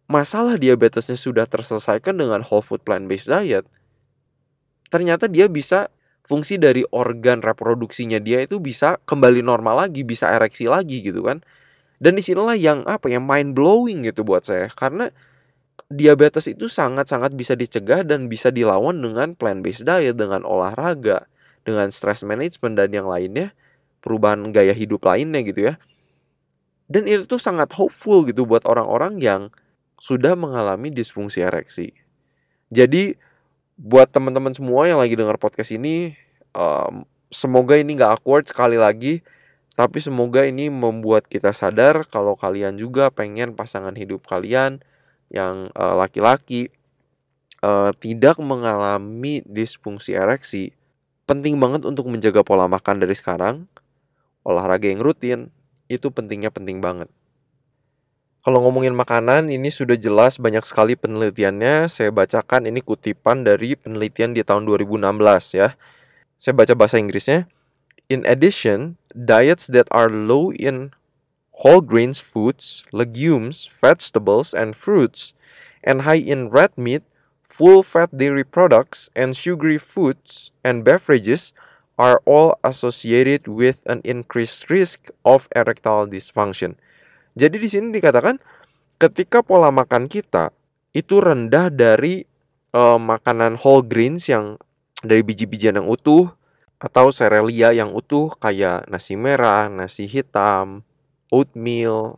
masalah 0.07 0.55
diabetesnya 0.55 1.15
sudah 1.15 1.47
terselesaikan 1.47 2.15
dengan 2.15 2.43
whole 2.43 2.63
food 2.63 2.83
plant 2.83 3.07
based 3.07 3.27
diet, 3.27 3.67
ternyata 4.91 5.27
dia 5.27 5.47
bisa 5.47 5.91
fungsi 6.25 6.57
dari 6.61 6.85
organ 6.93 7.41
reproduksinya 7.43 8.21
dia 8.21 8.45
itu 8.45 8.61
bisa 8.61 8.97
kembali 9.03 9.41
normal 9.43 9.87
lagi, 9.87 10.05
bisa 10.05 10.31
ereksi 10.31 10.69
lagi 10.69 11.01
gitu 11.01 11.25
kan. 11.25 11.41
Dan 12.01 12.17
di 12.17 12.23
sinilah 12.25 12.57
yang 12.57 12.81
apa 12.89 13.09
ya 13.13 13.21
mind 13.21 13.53
blowing 13.53 14.09
gitu 14.09 14.25
buat 14.25 14.41
saya 14.41 14.73
karena 14.73 15.13
diabetes 15.91 16.49
itu 16.49 16.71
sangat-sangat 16.71 17.35
bisa 17.35 17.53
dicegah 17.53 18.01
dan 18.01 18.31
bisa 18.31 18.49
dilawan 18.49 18.97
dengan 19.03 19.37
plant 19.37 19.61
based 19.61 19.85
diet, 19.85 20.17
dengan 20.17 20.41
olahraga, 20.47 21.27
dengan 21.67 21.91
stress 21.93 22.25
management 22.25 22.79
dan 22.79 22.89
yang 22.95 23.05
lainnya, 23.05 23.53
perubahan 24.01 24.49
gaya 24.49 24.73
hidup 24.73 25.03
lainnya 25.05 25.43
gitu 25.45 25.61
ya. 25.69 25.75
Dan 26.91 27.07
itu 27.07 27.23
tuh 27.23 27.39
sangat 27.39 27.71
hopeful 27.75 28.27
gitu 28.27 28.43
buat 28.43 28.67
orang-orang 28.67 29.19
yang 29.21 29.41
sudah 30.01 30.33
mengalami 30.35 30.89
disfungsi 30.89 31.45
ereksi. 31.45 31.93
Jadi 32.73 33.15
buat 33.81 34.13
teman-teman 34.13 34.53
semua 34.53 34.85
yang 34.85 35.01
lagi 35.01 35.17
dengar 35.17 35.41
podcast 35.41 35.73
ini 35.73 36.13
um, 36.53 37.01
semoga 37.33 37.81
ini 37.81 37.97
nggak 37.97 38.21
awkward 38.21 38.45
sekali 38.45 38.77
lagi 38.77 39.25
tapi 39.73 39.97
semoga 39.97 40.45
ini 40.45 40.69
membuat 40.69 41.25
kita 41.25 41.49
sadar 41.49 42.05
kalau 42.05 42.37
kalian 42.37 42.77
juga 42.77 43.09
pengen 43.09 43.57
pasangan 43.57 43.97
hidup 43.97 44.21
kalian 44.29 44.85
yang 45.33 45.73
uh, 45.73 45.97
laki-laki 45.97 46.69
uh, 47.65 47.89
tidak 47.97 48.37
mengalami 48.37 49.41
disfungsi 49.49 50.13
ereksi 50.13 50.77
penting 51.25 51.57
banget 51.57 51.87
untuk 51.87 52.11
menjaga 52.11 52.43
pola 52.43 52.67
makan 52.67 52.99
dari 52.99 53.15
sekarang. 53.15 53.63
Olahraga 54.43 54.91
yang 54.91 54.99
rutin 54.99 55.47
itu 55.87 56.11
pentingnya 56.11 56.51
penting 56.51 56.83
banget 56.83 57.07
kalau 58.41 58.65
ngomongin 58.65 58.97
makanan, 58.97 59.53
ini 59.53 59.69
sudah 59.69 59.93
jelas 59.93 60.41
banyak 60.41 60.65
sekali 60.65 60.97
penelitiannya. 60.97 61.85
Saya 61.85 62.09
bacakan 62.09 62.65
ini 62.65 62.81
kutipan 62.81 63.45
dari 63.45 63.77
penelitian 63.77 64.33
di 64.33 64.41
tahun 64.41 64.65
2016 64.65 65.53
ya. 65.53 65.77
Saya 66.41 66.53
baca 66.57 66.73
bahasa 66.73 66.97
Inggrisnya. 66.97 67.45
In 68.09 68.25
addition, 68.25 68.97
diets 69.13 69.69
that 69.69 69.85
are 69.93 70.09
low 70.09 70.49
in 70.49 70.89
whole 71.61 71.85
grains 71.85 72.17
foods, 72.17 72.81
legumes, 72.89 73.69
vegetables, 73.69 74.57
and 74.57 74.73
fruits, 74.73 75.37
and 75.85 76.01
high 76.01 76.19
in 76.19 76.49
red 76.49 76.73
meat, 76.73 77.05
full 77.45 77.85
fat 77.85 78.09
dairy 78.09 78.43
products, 78.43 79.13
and 79.13 79.37
sugary 79.37 79.77
foods 79.77 80.49
and 80.65 80.81
beverages 80.81 81.53
are 82.01 82.17
all 82.25 82.57
associated 82.65 83.45
with 83.45 83.85
an 83.85 84.01
increased 84.01 84.73
risk 84.73 85.13
of 85.21 85.45
erectile 85.53 86.09
dysfunction. 86.09 86.73
Jadi 87.35 87.55
di 87.59 87.69
sini 87.71 87.87
dikatakan 87.95 88.37
ketika 88.99 89.41
pola 89.41 89.71
makan 89.71 90.11
kita 90.11 90.51
itu 90.91 91.23
rendah 91.23 91.71
dari 91.71 92.27
uh, 92.75 92.99
makanan 92.99 93.55
whole 93.59 93.83
grains 93.83 94.27
yang 94.27 94.59
dari 95.01 95.23
biji-bijian 95.23 95.79
yang 95.79 95.87
utuh 95.87 96.29
atau 96.81 97.13
serealia 97.13 97.71
yang 97.71 97.93
utuh 97.93 98.33
kayak 98.41 98.89
nasi 98.89 99.13
merah, 99.13 99.69
nasi 99.69 100.09
hitam, 100.09 100.81
oatmeal, 101.29 102.17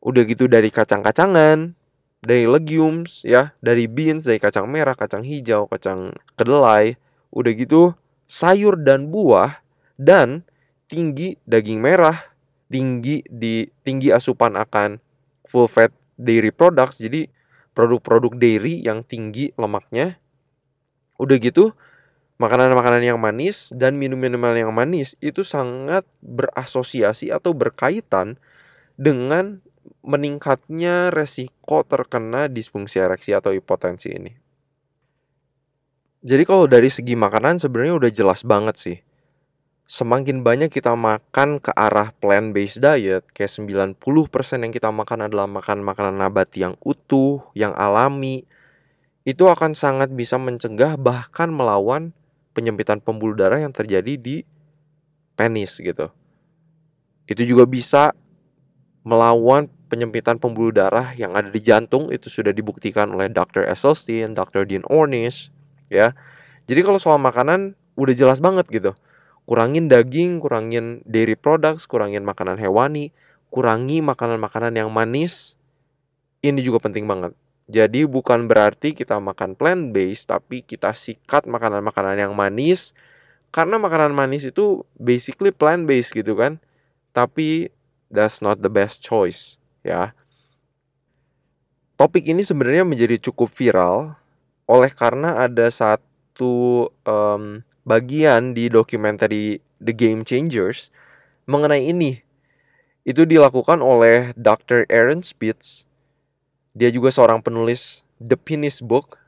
udah 0.00 0.22
gitu 0.22 0.46
dari 0.46 0.70
kacang-kacangan, 0.70 1.74
dari 2.22 2.46
legumes 2.46 3.26
ya, 3.26 3.54
dari 3.58 3.90
beans, 3.90 4.24
dari 4.24 4.38
kacang 4.38 4.70
merah, 4.70 4.94
kacang 4.94 5.26
hijau, 5.26 5.66
kacang 5.66 6.14
kedelai, 6.38 6.94
udah 7.34 7.52
gitu 7.52 7.92
sayur 8.26 8.78
dan 8.78 9.10
buah 9.10 9.62
dan 9.98 10.46
tinggi 10.86 11.38
daging 11.46 11.82
merah, 11.82 12.30
tinggi 12.66 13.22
di 13.26 13.66
tinggi 13.82 14.10
asupan 14.10 14.58
akan 14.58 14.98
full 15.46 15.70
fat 15.70 15.94
dairy 16.18 16.50
products. 16.50 16.98
Jadi 16.98 17.28
produk-produk 17.76 18.32
dairy 18.34 18.82
yang 18.82 19.04
tinggi 19.04 19.52
lemaknya. 19.54 20.16
Udah 21.20 21.36
gitu 21.40 21.72
makanan-makanan 22.36 23.02
yang 23.04 23.18
manis 23.20 23.72
dan 23.72 23.96
minum-minuman 23.96 24.52
yang 24.56 24.72
manis 24.72 25.16
itu 25.24 25.40
sangat 25.40 26.04
berasosiasi 26.20 27.32
atau 27.32 27.56
berkaitan 27.56 28.36
dengan 29.00 29.64
meningkatnya 30.06 31.10
resiko 31.10 31.82
terkena 31.82 32.46
disfungsi 32.46 33.00
ereksi 33.00 33.32
atau 33.32 33.52
hipotensi 33.56 34.12
ini. 34.12 34.32
Jadi 36.26 36.42
kalau 36.42 36.66
dari 36.66 36.90
segi 36.90 37.14
makanan 37.14 37.62
sebenarnya 37.62 37.94
udah 38.02 38.10
jelas 38.10 38.42
banget 38.42 38.76
sih. 38.76 38.98
Semakin 39.86 40.42
banyak 40.42 40.66
kita 40.66 40.98
makan 40.98 41.62
ke 41.62 41.70
arah 41.70 42.10
plant-based 42.18 42.82
diet, 42.82 43.22
kayak 43.30 43.54
90% 43.54 43.94
yang 44.66 44.74
kita 44.74 44.90
makan 44.90 45.30
adalah 45.30 45.46
makan 45.46 45.86
makanan 45.86 46.18
nabati 46.18 46.66
yang 46.66 46.74
utuh, 46.82 47.46
yang 47.54 47.70
alami, 47.78 48.42
itu 49.22 49.46
akan 49.46 49.78
sangat 49.78 50.10
bisa 50.10 50.42
mencegah 50.42 50.98
bahkan 50.98 51.54
melawan 51.54 52.10
penyempitan 52.50 52.98
pembuluh 52.98 53.38
darah 53.38 53.62
yang 53.62 53.70
terjadi 53.70 54.18
di 54.18 54.42
penis 55.38 55.78
gitu. 55.78 56.10
Itu 57.30 57.46
juga 57.46 57.62
bisa 57.70 58.10
melawan 59.06 59.70
penyempitan 59.86 60.42
pembuluh 60.42 60.74
darah 60.74 61.14
yang 61.14 61.38
ada 61.38 61.46
di 61.46 61.62
jantung 61.62 62.10
itu 62.10 62.26
sudah 62.26 62.50
dibuktikan 62.50 63.06
oleh 63.14 63.30
Dr. 63.30 63.62
Esselstyn, 63.70 64.34
Dr. 64.34 64.66
Dean 64.66 64.82
Ornish, 64.90 65.54
ya. 65.86 66.10
Jadi 66.66 66.82
kalau 66.82 66.98
soal 66.98 67.22
makanan 67.22 67.78
udah 67.94 68.14
jelas 68.18 68.42
banget 68.42 68.66
gitu. 68.66 68.98
Kurangin 69.46 69.86
daging, 69.86 70.42
kurangin 70.42 71.06
dairy 71.06 71.38
products, 71.38 71.86
kurangin 71.86 72.26
makanan 72.26 72.58
hewani, 72.58 73.14
kurangi 73.54 74.02
makanan-makanan 74.02 74.74
yang 74.74 74.90
manis. 74.90 75.54
Ini 76.42 76.58
juga 76.60 76.82
penting 76.82 77.06
banget. 77.06 77.32
Jadi 77.66 78.06
bukan 78.06 78.46
berarti 78.46 78.94
kita 78.94 79.18
makan 79.18 79.58
plant 79.58 79.90
based 79.90 80.30
tapi 80.30 80.62
kita 80.62 80.94
sikat 80.94 81.50
makanan-makanan 81.50 82.14
yang 82.14 82.32
manis 82.34 82.94
karena 83.50 83.74
makanan 83.74 84.14
manis 84.14 84.46
itu 84.46 84.86
basically 84.94 85.50
plant 85.50 85.86
based 85.86 86.14
gitu 86.14 86.38
kan. 86.38 86.62
Tapi 87.10 87.70
that's 88.10 88.38
not 88.38 88.62
the 88.62 88.70
best 88.70 89.02
choice 89.02 89.58
ya. 89.82 90.14
Topik 91.96 92.28
ini 92.28 92.44
sebenarnya 92.44 92.84
menjadi 92.84 93.16
cukup 93.30 93.50
viral 93.50 94.14
oleh 94.68 94.92
karena 94.92 95.40
ada 95.42 95.66
satu 95.72 96.92
um, 97.08 97.64
bagian 97.86 98.52
di 98.52 98.66
dokumenter 98.66 99.30
The 99.78 99.94
Game 99.94 100.26
Changers 100.26 100.90
mengenai 101.46 101.86
ini. 101.86 102.20
Itu 103.06 103.22
dilakukan 103.22 103.78
oleh 103.78 104.34
Dr. 104.34 104.82
Aaron 104.90 105.22
Spitz. 105.22 105.86
Dia 106.74 106.90
juga 106.90 107.14
seorang 107.14 107.38
penulis 107.38 108.02
The 108.18 108.34
Penis 108.34 108.82
Book, 108.82 109.22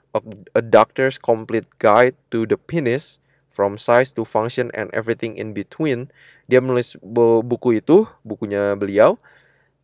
A 0.58 0.60
Doctor's 0.60 1.16
Complete 1.16 1.70
Guide 1.78 2.18
to 2.34 2.42
the 2.42 2.58
Penis, 2.58 3.22
From 3.54 3.78
Size 3.78 4.10
to 4.18 4.26
Function 4.26 4.74
and 4.74 4.90
Everything 4.90 5.38
in 5.38 5.54
Between. 5.54 6.10
Dia 6.50 6.58
menulis 6.58 6.98
buku 7.46 7.78
itu, 7.78 8.10
bukunya 8.26 8.74
beliau. 8.74 9.22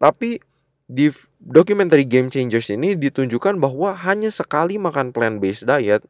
Tapi 0.03 0.43
di 0.91 1.15
dokumenter 1.39 2.03
Game 2.05 2.29
Changers 2.29 2.69
ini 2.75 2.99
ditunjukkan 2.99 3.57
bahwa 3.63 3.95
hanya 3.95 4.29
sekali 4.29 4.77
makan 4.77 5.15
plant-based 5.15 5.65
diet 5.65 6.03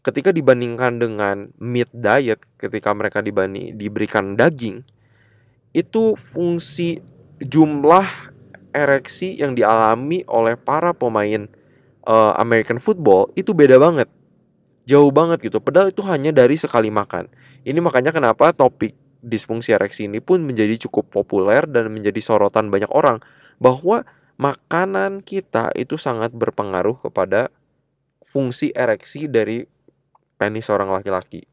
ketika 0.00 0.32
dibandingkan 0.32 0.96
dengan 0.96 1.52
meat 1.60 1.92
diet 1.92 2.40
ketika 2.56 2.92
mereka 2.96 3.20
dibani, 3.20 3.76
diberikan 3.76 4.36
daging 4.36 4.80
itu 5.76 6.16
fungsi 6.18 6.98
jumlah 7.40 8.06
ereksi 8.74 9.38
yang 9.38 9.54
dialami 9.54 10.26
oleh 10.26 10.58
para 10.58 10.90
pemain 10.94 11.46
uh, 12.06 12.34
American 12.38 12.78
football 12.82 13.30
itu 13.38 13.54
beda 13.54 13.78
banget. 13.78 14.08
Jauh 14.88 15.12
banget 15.14 15.46
gitu. 15.46 15.62
Padahal 15.62 15.94
itu 15.94 16.02
hanya 16.02 16.34
dari 16.34 16.58
sekali 16.58 16.90
makan. 16.90 17.30
Ini 17.62 17.78
makanya 17.78 18.10
kenapa 18.10 18.50
topik 18.50 18.96
disfungsi 19.20 19.76
ereksi 19.76 20.08
ini 20.08 20.18
pun 20.18 20.40
menjadi 20.40 20.88
cukup 20.88 21.12
populer 21.12 21.68
dan 21.68 21.92
menjadi 21.92 22.18
sorotan 22.24 22.72
banyak 22.72 22.88
orang 22.88 23.20
bahwa 23.60 24.08
makanan 24.40 25.20
kita 25.20 25.68
itu 25.76 26.00
sangat 26.00 26.32
berpengaruh 26.32 26.96
kepada 27.04 27.52
fungsi 28.24 28.72
ereksi 28.72 29.28
dari 29.28 29.68
penis 30.40 30.72
seorang 30.72 30.88
laki-laki. 30.88 31.44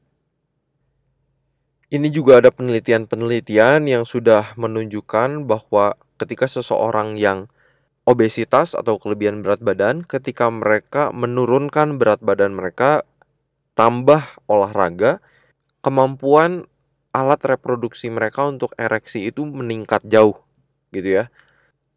Ini 1.91 2.08
juga 2.12 2.39
ada 2.39 2.52
penelitian-penelitian 2.52 3.88
yang 3.88 4.08
sudah 4.08 4.56
menunjukkan 4.56 5.43
bahwa 5.43 6.00
ketika 6.15 6.47
seseorang 6.47 7.19
yang 7.19 7.52
obesitas 8.08 8.71
atau 8.71 8.95
kelebihan 8.95 9.43
berat 9.43 9.60
badan, 9.60 10.08
ketika 10.08 10.47
mereka 10.47 11.12
menurunkan 11.12 12.00
berat 12.00 12.23
badan 12.23 12.56
mereka 12.56 13.04
tambah 13.76 14.23
olahraga, 14.47 15.19
kemampuan 15.84 16.67
alat 17.12 17.39
reproduksi 17.43 18.08
mereka 18.12 18.47
untuk 18.47 18.71
ereksi 18.76 19.28
itu 19.28 19.43
meningkat 19.43 20.04
jauh 20.08 20.39
gitu 20.95 21.23
ya. 21.23 21.32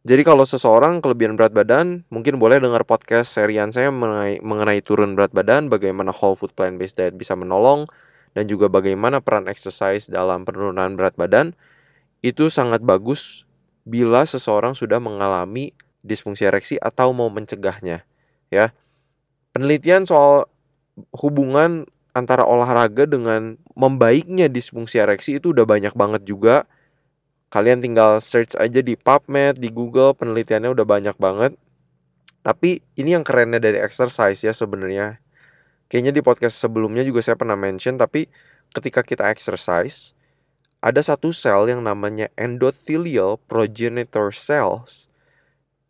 Jadi 0.00 0.24
kalau 0.24 0.48
seseorang 0.48 1.04
kelebihan 1.04 1.36
berat 1.36 1.52
badan, 1.52 2.08
mungkin 2.08 2.40
boleh 2.40 2.56
dengar 2.56 2.88
podcast 2.88 3.36
serian 3.36 3.68
saya 3.68 3.92
mengenai, 3.92 4.40
mengenai 4.40 4.80
turun 4.80 5.12
berat 5.12 5.28
badan, 5.36 5.68
bagaimana 5.68 6.08
whole 6.08 6.32
food 6.32 6.56
plant 6.56 6.80
based 6.80 6.96
diet 6.96 7.12
bisa 7.20 7.36
menolong, 7.36 7.84
dan 8.32 8.48
juga 8.48 8.72
bagaimana 8.72 9.20
peran 9.20 9.44
exercise 9.44 10.08
dalam 10.08 10.48
penurunan 10.48 10.96
berat 10.96 11.20
badan. 11.20 11.52
Itu 12.24 12.48
sangat 12.48 12.80
bagus 12.80 13.44
bila 13.84 14.24
seseorang 14.24 14.72
sudah 14.72 14.96
mengalami 14.96 15.76
disfungsi 16.00 16.48
ereksi 16.48 16.80
atau 16.80 17.12
mau 17.12 17.28
mencegahnya, 17.28 18.08
ya. 18.48 18.72
Penelitian 19.52 20.08
soal 20.08 20.48
hubungan 21.12 21.84
antara 22.16 22.48
olahraga 22.48 23.04
dengan 23.04 23.60
membaiknya 23.76 24.48
disfungsi 24.48 24.96
ereksi 24.96 25.36
itu 25.36 25.52
udah 25.52 25.68
banyak 25.68 25.92
banget 25.92 26.24
juga 26.24 26.64
Kalian 27.50 27.82
tinggal 27.82 28.22
search 28.22 28.54
aja 28.54 28.78
di 28.78 28.94
PubMed, 28.94 29.58
di 29.58 29.74
Google, 29.74 30.14
penelitiannya 30.14 30.70
udah 30.70 30.86
banyak 30.86 31.16
banget. 31.18 31.58
Tapi 32.46 32.78
ini 32.94 33.18
yang 33.18 33.26
kerennya 33.26 33.58
dari 33.58 33.82
exercise 33.82 34.46
ya 34.46 34.54
sebenarnya. 34.54 35.18
Kayaknya 35.90 36.12
di 36.14 36.22
podcast 36.22 36.62
sebelumnya 36.62 37.02
juga 37.02 37.26
saya 37.26 37.34
pernah 37.34 37.58
mention, 37.58 37.98
tapi 37.98 38.30
ketika 38.70 39.02
kita 39.02 39.26
exercise, 39.34 40.14
ada 40.78 41.02
satu 41.02 41.34
sel 41.34 41.66
yang 41.66 41.82
namanya 41.82 42.30
endothelial 42.38 43.42
progenitor 43.50 44.30
cells. 44.30 45.10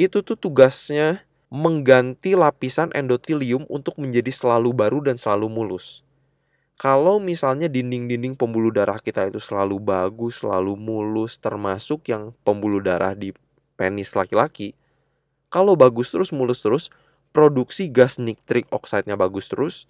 Itu 0.01 0.25
tuh 0.25 0.41
tugasnya 0.41 1.29
mengganti 1.53 2.41
lapisan 2.41 2.89
endotelium 2.97 3.69
untuk 3.69 4.01
menjadi 4.01 4.33
selalu 4.33 4.73
baru 4.73 5.05
dan 5.05 5.21
selalu 5.21 5.53
mulus 5.53 6.01
kalau 6.81 7.21
misalnya 7.21 7.69
dinding-dinding 7.69 8.41
pembuluh 8.41 8.73
darah 8.73 8.97
kita 8.97 9.29
itu 9.29 9.37
selalu 9.37 9.77
bagus, 9.77 10.41
selalu 10.41 10.81
mulus, 10.81 11.37
termasuk 11.37 12.09
yang 12.09 12.33
pembuluh 12.41 12.81
darah 12.81 13.13
di 13.13 13.37
penis 13.77 14.17
laki-laki, 14.17 14.73
kalau 15.53 15.77
bagus 15.77 16.09
terus, 16.09 16.33
mulus 16.33 16.65
terus, 16.65 16.89
produksi 17.37 17.93
gas 17.93 18.17
nitrik 18.17 18.65
oxide-nya 18.73 19.21
bagus 19.21 19.53
terus, 19.53 19.85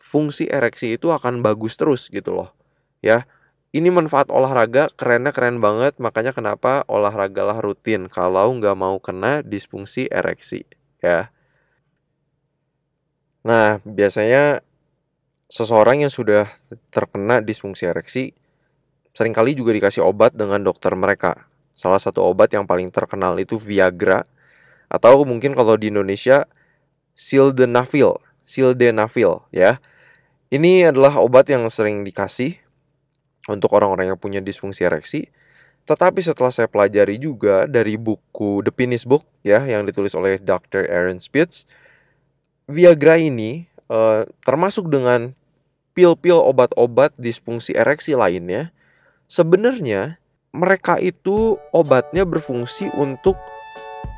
fungsi 0.00 0.48
ereksi 0.48 0.96
itu 0.96 1.12
akan 1.12 1.44
bagus 1.44 1.76
terus 1.76 2.08
gitu 2.08 2.32
loh. 2.32 2.56
Ya, 3.04 3.28
ini 3.76 3.92
manfaat 3.92 4.32
olahraga 4.32 4.88
kerennya 4.96 5.36
keren 5.36 5.60
banget, 5.60 6.00
makanya 6.00 6.32
kenapa 6.32 6.88
olahragalah 6.88 7.60
rutin 7.60 8.08
kalau 8.08 8.56
nggak 8.56 8.72
mau 8.72 8.96
kena 9.04 9.44
disfungsi 9.44 10.08
ereksi, 10.08 10.64
ya. 11.04 11.28
Nah, 13.44 13.84
biasanya 13.84 14.64
seseorang 15.54 16.02
yang 16.02 16.10
sudah 16.10 16.50
terkena 16.90 17.38
disfungsi 17.38 17.86
ereksi 17.86 18.34
sering 19.14 19.30
kali 19.30 19.54
juga 19.54 19.70
dikasih 19.70 20.02
obat 20.02 20.34
dengan 20.34 20.58
dokter 20.58 20.90
mereka. 20.98 21.46
Salah 21.78 22.02
satu 22.02 22.26
obat 22.26 22.50
yang 22.50 22.66
paling 22.66 22.90
terkenal 22.90 23.38
itu 23.38 23.54
Viagra 23.54 24.26
atau 24.90 25.22
mungkin 25.22 25.54
kalau 25.54 25.78
di 25.78 25.94
Indonesia 25.94 26.50
Sildenafil, 27.14 28.18
Sildenafil 28.42 29.46
ya. 29.54 29.78
Ini 30.50 30.90
adalah 30.90 31.18
obat 31.22 31.50
yang 31.50 31.66
sering 31.70 32.02
dikasih 32.02 32.58
untuk 33.46 33.74
orang-orang 33.74 34.14
yang 34.14 34.18
punya 34.18 34.38
disfungsi 34.42 34.86
ereksi. 34.86 35.30
Tetapi 35.86 36.22
setelah 36.22 36.50
saya 36.50 36.70
pelajari 36.70 37.18
juga 37.18 37.66
dari 37.66 37.94
buku 37.98 38.62
The 38.62 38.70
Penis 38.70 39.06
Book 39.06 39.26
ya 39.46 39.62
yang 39.66 39.86
ditulis 39.86 40.14
oleh 40.14 40.38
Dr. 40.38 40.86
Aaron 40.86 41.18
Spitz, 41.18 41.66
Viagra 42.70 43.18
ini 43.18 43.66
uh, 43.90 44.26
termasuk 44.46 44.90
dengan 44.90 45.34
pil-pil 45.94 46.36
obat-obat 46.36 47.14
disfungsi 47.16 47.72
ereksi 47.78 48.18
lainnya, 48.18 48.74
sebenarnya 49.30 50.18
mereka 50.54 50.98
itu 50.98 51.58
obatnya 51.74 52.22
berfungsi 52.22 52.90
untuk 52.94 53.34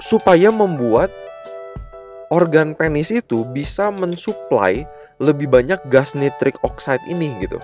supaya 0.01 0.53
membuat 0.53 1.09
organ 2.29 2.75
penis 2.75 3.09
itu 3.15 3.47
bisa 3.49 3.89
mensuplai 3.89 4.85
lebih 5.17 5.49
banyak 5.49 5.81
gas 5.89 6.13
nitric 6.13 6.59
oxide 6.61 7.01
ini 7.09 7.33
gitu. 7.41 7.57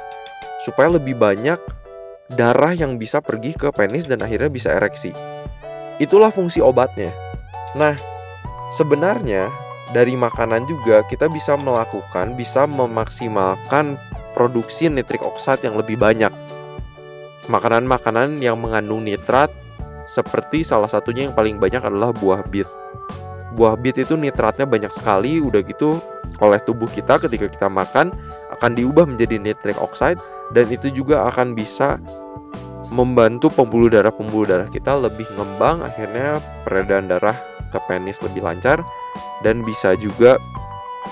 Supaya 0.64 0.94
lebih 0.94 1.18
banyak 1.18 1.58
darah 2.32 2.72
yang 2.72 2.96
bisa 2.96 3.20
pergi 3.20 3.52
ke 3.52 3.68
penis 3.74 4.08
dan 4.08 4.22
akhirnya 4.24 4.48
bisa 4.48 4.72
ereksi. 4.72 5.12
Itulah 6.00 6.32
fungsi 6.32 6.64
obatnya. 6.64 7.12
Nah, 7.76 7.98
sebenarnya 8.72 9.52
dari 9.92 10.16
makanan 10.16 10.64
juga 10.66 11.04
kita 11.06 11.28
bisa 11.28 11.54
melakukan, 11.56 12.34
bisa 12.34 12.64
memaksimalkan 12.64 14.00
produksi 14.32 14.88
nitric 14.88 15.20
oxide 15.20 15.62
yang 15.62 15.76
lebih 15.76 16.00
banyak. 16.00 16.32
Makanan-makanan 17.46 18.40
yang 18.40 18.56
mengandung 18.56 19.04
nitrat 19.04 19.52
seperti 20.08 20.64
salah 20.64 20.88
satunya 20.88 21.28
yang 21.28 21.36
paling 21.36 21.60
banyak 21.60 21.84
adalah 21.84 22.10
buah 22.10 22.42
bit. 22.48 22.66
Buah 23.52 23.76
bit 23.76 24.00
itu 24.00 24.16
nitratnya 24.16 24.64
banyak 24.64 24.88
sekali, 24.88 25.36
udah 25.44 25.60
gitu 25.60 26.00
oleh 26.40 26.58
tubuh 26.64 26.88
kita 26.88 27.20
ketika 27.20 27.46
kita 27.46 27.68
makan 27.68 28.10
akan 28.56 28.70
diubah 28.72 29.04
menjadi 29.04 29.36
nitric 29.36 29.76
oxide 29.78 30.18
dan 30.56 30.66
itu 30.72 30.88
juga 30.88 31.28
akan 31.28 31.52
bisa 31.52 32.00
membantu 32.92 33.48
pembuluh 33.48 33.88
darah-pembuluh 33.88 34.46
darah 34.48 34.68
kita 34.68 34.96
lebih 34.96 35.24
ngembang 35.38 35.80
akhirnya 35.80 36.42
peredaran 36.66 37.08
darah 37.08 37.36
ke 37.72 37.78
penis 37.88 38.20
lebih 38.20 38.44
lancar 38.44 38.84
dan 39.42 39.66
bisa 39.66 39.98
juga 39.98 40.38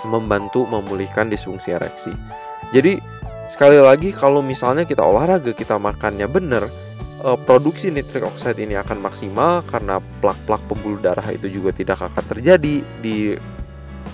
membantu 0.07 0.65
memulihkan 0.65 1.29
disfungsi 1.29 1.75
ereksi. 1.77 2.15
Jadi 2.73 3.03
sekali 3.51 3.77
lagi 3.77 4.15
kalau 4.15 4.41
misalnya 4.41 4.87
kita 4.87 5.03
olahraga 5.03 5.51
kita 5.51 5.77
makannya 5.77 6.31
benar 6.31 6.71
eh, 7.27 7.39
produksi 7.45 7.91
nitric 7.91 8.23
oxide 8.23 8.63
ini 8.63 8.79
akan 8.79 9.03
maksimal 9.03 9.67
karena 9.67 9.99
plak-plak 10.23 10.63
pembuluh 10.71 11.03
darah 11.03 11.27
itu 11.35 11.51
juga 11.51 11.75
tidak 11.75 12.01
akan 12.01 12.25
terjadi 12.31 12.87
di 13.03 13.35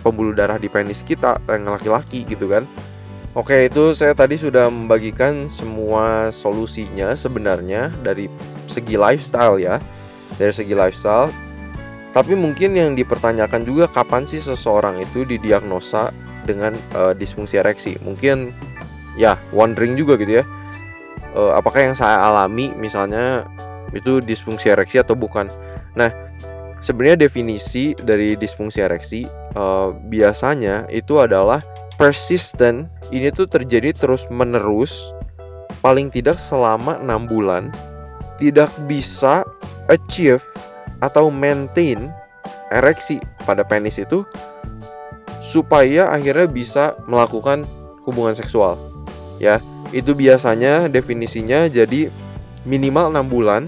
pembuluh 0.01 0.33
darah 0.33 0.57
di 0.57 0.71
penis 0.71 1.05
kita 1.05 1.39
yang 1.51 1.69
laki-laki 1.69 2.25
gitu 2.25 2.49
kan. 2.49 2.65
Oke, 3.37 3.69
itu 3.69 3.93
saya 3.93 4.17
tadi 4.17 4.41
sudah 4.41 4.73
membagikan 4.73 5.45
semua 5.53 6.33
solusinya 6.33 7.13
sebenarnya 7.13 7.93
dari 8.01 8.33
segi 8.65 8.97
lifestyle 8.97 9.61
ya. 9.61 9.77
Dari 10.41 10.57
segi 10.57 10.73
lifestyle. 10.73 11.29
Tapi 12.17 12.33
mungkin 12.33 12.73
yang 12.73 12.97
dipertanyakan 12.97 13.69
juga 13.69 13.93
kapan 13.93 14.25
sih 14.25 14.41
seseorang 14.41 15.05
itu 15.05 15.29
didiagnosa 15.29 16.17
dengan 16.49 16.73
uh, 16.97 17.13
disfungsi 17.13 17.61
ereksi? 17.61 18.01
Mungkin 18.01 18.57
ya 19.21 19.37
wondering 19.53 20.01
juga 20.01 20.17
gitu 20.17 20.41
ya. 20.41 20.45
Uh, 21.37 21.53
apakah 21.53 21.85
yang 21.85 21.93
saya 21.93 22.25
alami 22.25 22.73
misalnya 22.73 23.45
itu 23.93 24.25
disfungsi 24.25 24.73
ereksi 24.73 24.97
atau 24.97 25.13
bukan? 25.13 25.53
Nah, 25.93 26.09
sebenarnya 26.81 27.29
definisi 27.29 27.93
dari 27.93 28.33
disfungsi 28.33 28.81
ereksi 28.81 29.29
uh, 29.53 29.93
biasanya 30.09 30.89
itu 30.89 31.21
adalah 31.21 31.61
persistent 32.01 32.89
ini 33.13 33.29
tuh 33.29 33.45
terjadi 33.45 33.93
terus 33.93 34.25
menerus 34.33 35.13
paling 35.85 36.09
tidak 36.09 36.41
selama 36.41 36.97
enam 36.97 37.29
bulan 37.29 37.69
tidak 38.41 38.73
bisa 38.89 39.45
achieve 39.89 40.45
atau 41.03 41.29
maintain 41.29 42.11
ereksi 42.71 43.23
pada 43.45 43.63
penis 43.63 44.01
itu 44.01 44.27
supaya 45.43 46.11
akhirnya 46.11 46.51
bisa 46.51 46.85
melakukan 47.07 47.63
hubungan 48.03 48.35
seksual 48.35 48.75
ya 49.39 49.63
itu 49.95 50.17
biasanya 50.17 50.91
definisinya 50.91 51.71
jadi 51.71 52.11
minimal 52.67 53.15
enam 53.15 53.27
bulan 53.31 53.63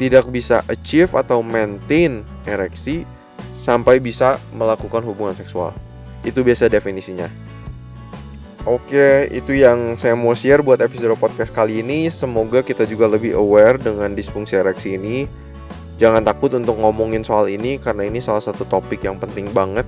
tidak 0.00 0.26
bisa 0.32 0.66
achieve 0.66 1.12
atau 1.14 1.44
maintain 1.44 2.26
ereksi 2.48 3.06
sampai 3.54 4.02
bisa 4.02 4.40
melakukan 4.56 5.04
hubungan 5.06 5.36
seksual 5.36 5.70
itu 6.26 6.42
biasa 6.42 6.66
definisinya 6.66 7.30
Oke, 8.68 9.24
itu 9.32 9.56
yang 9.56 9.96
saya 9.96 10.12
mau 10.12 10.36
share 10.36 10.60
buat 10.60 10.84
episode 10.84 11.16
podcast 11.16 11.48
kali 11.48 11.80
ini. 11.80 12.12
Semoga 12.12 12.60
kita 12.60 12.84
juga 12.84 13.08
lebih 13.08 13.32
aware 13.32 13.80
dengan 13.80 14.12
disfungsi 14.12 14.52
ereksi 14.52 15.00
ini. 15.00 15.24
Jangan 16.00 16.24
takut 16.24 16.48
untuk 16.56 16.80
ngomongin 16.80 17.20
soal 17.20 17.52
ini 17.52 17.76
karena 17.76 18.08
ini 18.08 18.24
salah 18.24 18.40
satu 18.40 18.64
topik 18.64 19.04
yang 19.04 19.20
penting 19.20 19.52
banget 19.52 19.84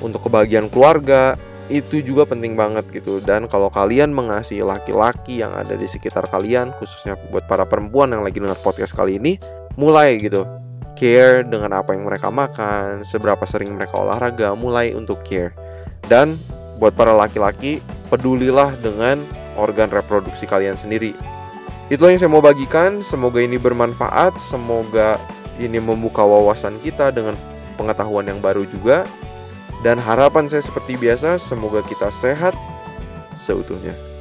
untuk 0.00 0.24
kebahagiaan 0.24 0.72
keluarga. 0.72 1.36
Itu 1.68 2.00
juga 2.00 2.24
penting 2.24 2.56
banget 2.56 2.88
gitu. 2.88 3.20
Dan 3.20 3.52
kalau 3.52 3.68
kalian 3.68 4.16
mengasihi 4.16 4.64
laki-laki 4.64 5.44
yang 5.44 5.52
ada 5.52 5.76
di 5.76 5.84
sekitar 5.84 6.24
kalian, 6.32 6.72
khususnya 6.80 7.20
buat 7.28 7.44
para 7.44 7.68
perempuan 7.68 8.16
yang 8.16 8.24
lagi 8.24 8.40
dengar 8.40 8.56
podcast 8.64 8.96
kali 8.96 9.20
ini, 9.20 9.36
mulai 9.76 10.16
gitu 10.16 10.48
care 10.96 11.42
dengan 11.42 11.72
apa 11.74 11.92
yang 11.96 12.06
mereka 12.06 12.30
makan, 12.30 13.02
seberapa 13.02 13.42
sering 13.44 13.76
mereka 13.76 14.00
olahraga, 14.00 14.56
mulai 14.56 14.96
untuk 14.96 15.20
care. 15.26 15.52
Dan 16.08 16.40
buat 16.80 16.96
para 16.96 17.12
laki-laki, 17.12 17.84
pedulilah 18.08 18.72
dengan 18.80 19.20
organ 19.56 19.92
reproduksi 19.92 20.48
kalian 20.48 20.76
sendiri. 20.78 21.12
Itulah 21.92 22.14
yang 22.14 22.20
saya 22.22 22.32
mau 22.32 22.44
bagikan. 22.44 23.04
Semoga 23.04 23.42
ini 23.42 23.60
bermanfaat. 23.60 24.40
Semoga 24.40 25.20
ini 25.58 25.80
membuka 25.80 26.22
wawasan 26.22 26.78
kita 26.80 27.10
dengan 27.10 27.36
pengetahuan 27.76 28.28
yang 28.28 28.38
baru 28.38 28.68
juga. 28.68 29.08
Dan 29.82 29.98
harapan 29.98 30.46
saya 30.46 30.62
seperti 30.62 30.94
biasa, 30.94 31.42
semoga 31.42 31.82
kita 31.82 32.06
sehat 32.14 32.54
seutuhnya. 33.34 34.11